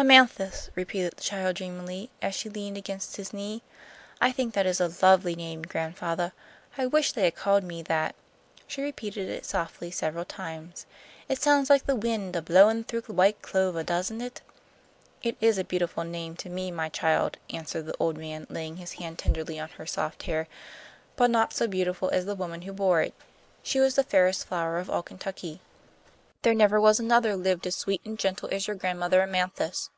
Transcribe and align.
"Amanthis," 0.00 0.70
repeated 0.76 1.14
the 1.16 1.20
child, 1.22 1.56
dreamily, 1.56 2.08
as 2.22 2.32
she 2.36 2.48
leaned 2.48 2.76
against 2.76 3.16
his 3.16 3.32
knee. 3.32 3.64
"I 4.20 4.30
think 4.30 4.54
that 4.54 4.64
is 4.64 4.80
a 4.80 4.92
lovely 5.02 5.34
name, 5.34 5.62
gran'fathah. 5.62 6.30
I 6.76 6.86
wish 6.86 7.10
they 7.10 7.24
had 7.24 7.34
called 7.34 7.64
me 7.64 7.82
that." 7.82 8.14
She 8.68 8.80
repeated 8.80 9.28
it 9.28 9.44
softly 9.44 9.90
several 9.90 10.24
times. 10.24 10.86
"It 11.28 11.42
sounds 11.42 11.68
like 11.68 11.86
the 11.86 11.96
wind 11.96 12.36
a 12.36 12.42
blowin' 12.42 12.84
through 12.84 13.02
white 13.12 13.42
clovah, 13.42 13.82
doesn't 13.82 14.20
it?" 14.20 14.40
"It 15.24 15.36
is 15.40 15.58
a 15.58 15.64
beautiful 15.64 16.04
name 16.04 16.36
to 16.36 16.48
me, 16.48 16.70
my 16.70 16.88
child," 16.88 17.36
answered 17.50 17.86
the 17.86 17.96
old 17.98 18.16
man, 18.16 18.46
laying 18.48 18.76
his 18.76 18.92
hand 19.02 19.18
tenderly 19.18 19.58
on 19.58 19.70
her 19.70 19.84
soft 19.86 20.22
hair, 20.22 20.46
"but 21.16 21.28
not 21.28 21.52
so 21.52 21.66
beautiful 21.66 22.08
as 22.10 22.24
the 22.24 22.36
woman 22.36 22.62
who 22.62 22.72
bore 22.72 23.02
it. 23.02 23.14
She 23.64 23.80
was 23.80 23.96
the 23.96 24.04
fairest 24.04 24.46
flower 24.46 24.78
of 24.78 24.88
all 24.88 25.02
Kentucky. 25.02 25.60
There 26.42 26.54
never 26.54 26.80
was 26.80 27.00
another 27.00 27.34
lived 27.34 27.66
as 27.66 27.74
sweet 27.74 28.00
and 28.04 28.16
gentle 28.16 28.48
as 28.52 28.68
your 28.68 28.76
Grandmother 28.76 29.20
Amanthis." 29.22 29.90